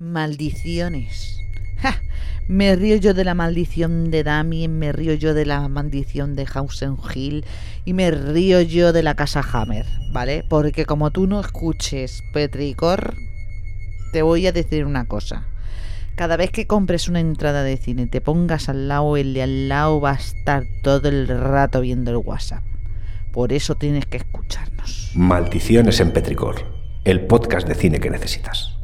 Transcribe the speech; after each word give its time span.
Maldiciones. 0.00 1.42
¡Ja! 1.76 2.00
Me 2.48 2.74
río 2.74 2.96
yo 2.96 3.12
de 3.12 3.22
la 3.22 3.34
maldición 3.34 4.10
de 4.10 4.24
Damien, 4.24 4.78
me 4.78 4.92
río 4.92 5.12
yo 5.12 5.34
de 5.34 5.44
la 5.44 5.68
maldición 5.68 6.34
de 6.34 6.46
Hausen 6.50 6.96
Hill 7.14 7.44
y 7.84 7.92
me 7.92 8.10
río 8.10 8.62
yo 8.62 8.94
de 8.94 9.02
la 9.02 9.14
casa 9.14 9.44
Hammer, 9.52 9.84
¿vale? 10.10 10.42
Porque 10.48 10.86
como 10.86 11.10
tú 11.10 11.26
no 11.26 11.38
escuches 11.38 12.22
Petricor, 12.32 13.14
te 14.10 14.22
voy 14.22 14.46
a 14.46 14.52
decir 14.52 14.86
una 14.86 15.04
cosa. 15.04 15.44
Cada 16.14 16.38
vez 16.38 16.50
que 16.50 16.66
compres 16.66 17.06
una 17.06 17.20
entrada 17.20 17.62
de 17.62 17.76
cine, 17.76 18.06
te 18.06 18.22
pongas 18.22 18.70
al 18.70 18.88
lado, 18.88 19.18
el 19.18 19.34
de 19.34 19.42
al 19.42 19.68
lado 19.68 20.00
va 20.00 20.12
a 20.12 20.14
estar 20.14 20.64
todo 20.82 21.10
el 21.10 21.28
rato 21.28 21.82
viendo 21.82 22.10
el 22.10 22.16
WhatsApp. 22.16 22.64
Por 23.32 23.52
eso 23.52 23.74
tienes 23.74 24.06
que 24.06 24.16
escucharnos. 24.16 25.12
Maldiciones 25.14 26.00
en 26.00 26.12
Petricor, 26.12 26.64
el 27.04 27.26
podcast 27.26 27.68
de 27.68 27.74
cine 27.74 28.00
que 28.00 28.08
necesitas. 28.08 28.79